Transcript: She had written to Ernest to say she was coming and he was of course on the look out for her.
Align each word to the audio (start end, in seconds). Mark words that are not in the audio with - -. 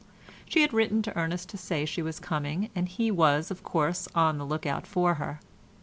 She 0.49 0.63
had 0.63 0.73
written 0.73 1.03
to 1.03 1.15
Ernest 1.15 1.49
to 1.49 1.57
say 1.59 1.85
she 1.85 2.01
was 2.01 2.19
coming 2.19 2.71
and 2.73 2.89
he 2.89 3.11
was 3.11 3.51
of 3.51 3.61
course 3.61 4.07
on 4.15 4.39
the 4.39 4.45
look 4.47 4.65
out 4.65 4.87
for 4.87 5.13
her. 5.21 5.39